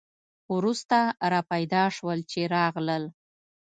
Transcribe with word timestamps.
وروسته 0.53 0.99
را 1.31 1.41
پیدا 1.51 1.83
شول 1.95 2.19
چې 2.31 2.39
راغلل. 2.55 3.03